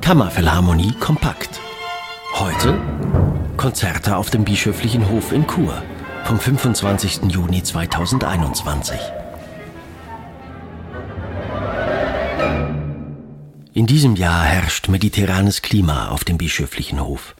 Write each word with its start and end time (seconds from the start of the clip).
Kammerphilharmonie 0.00 0.92
kompakt. 0.98 1.60
Heute 2.34 2.80
Konzerte 3.56 4.16
auf 4.16 4.30
dem 4.30 4.44
Bischöflichen 4.44 5.08
Hof 5.08 5.32
in 5.32 5.46
Chur 5.46 5.82
vom 6.24 6.40
25. 6.40 7.30
Juni 7.30 7.62
2021. 7.62 8.98
In 13.72 13.86
diesem 13.86 14.16
Jahr 14.16 14.44
herrscht 14.44 14.88
mediterranes 14.88 15.62
Klima 15.62 16.08
auf 16.08 16.24
dem 16.24 16.38
bischöflichen 16.38 17.00
Hof. 17.00 17.36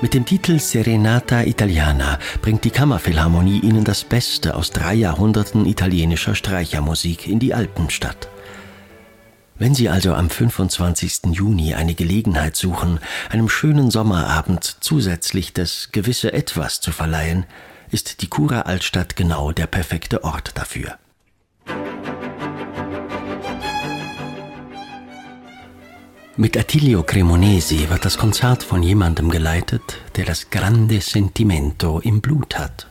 Mit 0.00 0.14
dem 0.14 0.26
Titel 0.26 0.58
Serenata 0.60 1.42
Italiana 1.42 2.18
bringt 2.40 2.64
die 2.64 2.70
Kammerphilharmonie 2.70 3.60
Ihnen 3.60 3.82
das 3.82 4.04
Beste 4.04 4.54
aus 4.54 4.70
drei 4.70 4.94
Jahrhunderten 4.94 5.66
italienischer 5.66 6.34
Streichermusik 6.34 7.26
in 7.26 7.38
die 7.38 7.54
Alpenstadt. 7.54 8.28
Wenn 9.58 9.74
Sie 9.74 9.88
also 9.88 10.12
am 10.12 10.28
25. 10.28 11.32
Juni 11.32 11.74
eine 11.74 11.94
Gelegenheit 11.94 12.56
suchen, 12.56 13.00
einem 13.30 13.48
schönen 13.48 13.90
Sommerabend 13.90 14.76
zusätzlich 14.80 15.54
das 15.54 15.92
gewisse 15.92 16.34
Etwas 16.34 16.82
zu 16.82 16.92
verleihen, 16.92 17.46
ist 17.90 18.20
die 18.20 18.26
Cura 18.26 18.62
Altstadt 18.62 19.16
genau 19.16 19.52
der 19.52 19.66
perfekte 19.66 20.24
Ort 20.24 20.52
dafür. 20.56 20.98
Mit 26.36 26.58
Attilio 26.58 27.02
Cremonesi 27.02 27.88
wird 27.88 28.04
das 28.04 28.18
Konzert 28.18 28.62
von 28.62 28.82
jemandem 28.82 29.30
geleitet, 29.30 30.00
der 30.16 30.26
das 30.26 30.50
Grande 30.50 31.00
Sentimento 31.00 32.00
im 32.00 32.20
Blut 32.20 32.58
hat. 32.58 32.88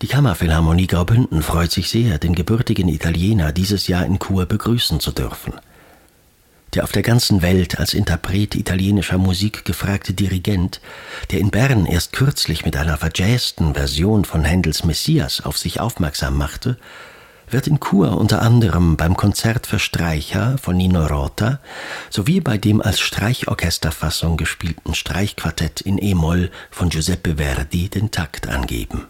Die 0.00 0.06
Kammerphilharmonie 0.06 0.86
Graubünden 0.86 1.42
freut 1.42 1.70
sich 1.70 1.90
sehr, 1.90 2.16
den 2.16 2.34
gebürtigen 2.34 2.88
Italiener 2.88 3.52
dieses 3.52 3.88
Jahr 3.88 4.06
in 4.06 4.18
Chur 4.18 4.46
begrüßen 4.46 4.98
zu 4.98 5.12
dürfen 5.12 5.52
der 6.74 6.84
auf 6.84 6.92
der 6.92 7.02
ganzen 7.02 7.42
Welt 7.42 7.78
als 7.78 7.94
Interpret 7.94 8.54
italienischer 8.54 9.18
Musik 9.18 9.64
gefragte 9.64 10.12
Dirigent, 10.12 10.80
der 11.30 11.40
in 11.40 11.50
Bern 11.50 11.86
erst 11.86 12.12
kürzlich 12.12 12.64
mit 12.64 12.76
einer 12.76 12.96
verjazzten 12.96 13.74
Version 13.74 14.24
von 14.24 14.44
Händels 14.44 14.84
Messias 14.84 15.42
auf 15.42 15.58
sich 15.58 15.80
aufmerksam 15.80 16.36
machte, 16.36 16.78
wird 17.52 17.66
in 17.66 17.80
Chur 17.80 18.16
unter 18.16 18.40
anderem 18.40 18.96
beim 18.96 19.16
Konzert 19.16 19.66
für 19.66 19.78
Streicher 19.78 20.56
von 20.58 20.76
Nino 20.76 21.04
Rota 21.04 21.60
sowie 22.08 22.40
bei 22.40 22.56
dem 22.56 22.80
als 22.80 23.00
Streichorchesterfassung 23.00 24.36
gespielten 24.36 24.94
Streichquartett 24.94 25.82
in 25.82 25.98
E-Moll 25.98 26.50
von 26.70 26.88
Giuseppe 26.88 27.36
Verdi 27.36 27.90
den 27.90 28.10
Takt 28.10 28.48
angeben. 28.48 29.06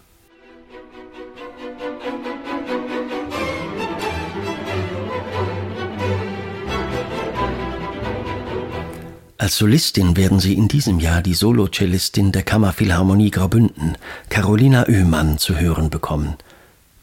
Als 9.43 9.57
Solistin 9.57 10.15
werden 10.15 10.39
Sie 10.39 10.53
in 10.53 10.69
diesem 10.69 11.01
Jahr 11.01 11.21
die 11.21 11.33
Solocellistin 11.33 12.31
der 12.31 12.43
Kammerphilharmonie 12.43 13.29
Graubünden, 13.29 13.97
Carolina 14.29 14.87
Oehmann, 14.87 15.37
zu 15.37 15.59
hören 15.59 15.89
bekommen. 15.89 16.35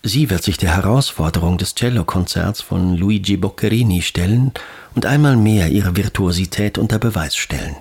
Sie 0.03 0.31
wird 0.31 0.43
sich 0.43 0.57
der 0.57 0.75
Herausforderung 0.75 1.59
des 1.59 1.75
Cellokonzerts 1.75 2.63
von 2.63 2.97
Luigi 2.97 3.37
Boccherini 3.37 4.01
stellen 4.01 4.53
und 4.95 5.05
einmal 5.05 5.37
mehr 5.37 5.69
ihre 5.69 5.97
Virtuosität 5.97 6.79
unter 6.79 6.99
Beweis 6.99 7.37
stellen. 7.37 7.77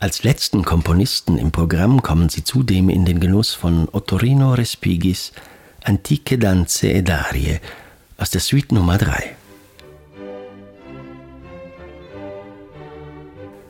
Als 0.00 0.24
letzten 0.24 0.64
Komponisten 0.64 1.38
im 1.38 1.52
Programm 1.52 2.02
kommen 2.02 2.30
sie 2.30 2.42
zudem 2.42 2.88
in 2.88 3.04
den 3.04 3.20
Genuss 3.20 3.54
von 3.54 3.88
Ottorino 3.92 4.54
Respigis 4.54 5.30
Antiche 5.84 6.36
Danze 6.36 6.92
ed 6.92 7.08
Arie 7.08 7.60
aus 8.16 8.30
der 8.30 8.40
Suite 8.40 8.72
Nummer 8.72 8.98
3. 8.98 9.36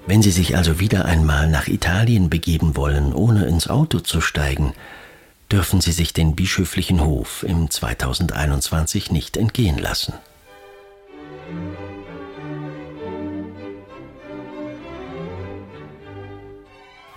Wenn 0.07 0.21
Sie 0.21 0.31
sich 0.31 0.57
also 0.57 0.81
wieder 0.81 1.07
einmal 1.07 1.49
nach 1.49 1.67
Italien 1.67 2.29
begeben 2.29 2.77
wollen, 2.77 3.15
ohne 3.15 3.47
ins 3.47 3.69
Auto 3.69 4.01
zu 4.01 4.21
steigen, 4.21 4.75
dürfen 5.51 5.81
Sie 5.81 5.93
sich 5.93 6.13
den 6.13 6.37
bischöflichen 6.37 7.03
Hof 7.03 7.43
im 7.43 7.71
2021 7.71 9.11
nicht 9.11 9.37
entgehen 9.39 9.79
lassen. 9.79 10.13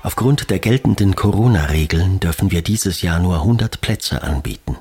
Aufgrund 0.01 0.49
der 0.49 0.59
geltenden 0.59 1.15
Corona-Regeln 1.15 2.21
dürfen 2.21 2.51
wir 2.51 2.61
dieses 2.61 3.01
Jahr 3.01 3.19
nur 3.19 3.41
100 3.41 3.81
Plätze 3.81 4.23
anbieten. 4.23 4.77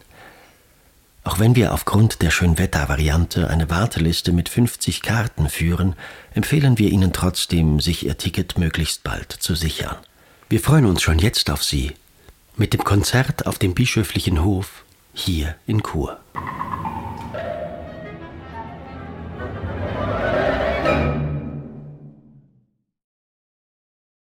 Auch 1.27 1.41
wenn 1.41 1.57
wir 1.57 1.75
aufgrund 1.75 2.23
der 2.23 2.31
Schönwetter-Variante 2.31 3.51
eine 3.51 3.69
Warteliste 3.69 4.31
mit 4.31 4.49
50 4.49 5.03
Karten 5.03 5.49
führen, 5.49 5.97
empfehlen 6.35 6.79
wir 6.79 6.89
Ihnen 6.89 7.13
trotzdem, 7.13 7.81
sich 7.81 8.07
Ihr 8.07 8.17
Ticket 8.17 8.59
möglichst 8.59 9.03
bald 9.03 9.33
zu 9.33 9.57
sichern. 9.57 9.97
Wir 10.49 10.61
freuen 10.61 10.87
uns 10.87 11.03
schon 11.03 11.19
jetzt 11.19 11.51
auf 11.51 11.65
Sie 11.65 11.95
mit 12.57 12.73
dem 12.75 12.85
Konzert 12.85 13.45
auf 13.49 13.59
dem 13.59 13.75
bischöflichen 13.75 14.45
Hof 14.45 14.85
hier 15.15 15.57
in 15.67 15.83
Chur. 15.83 16.21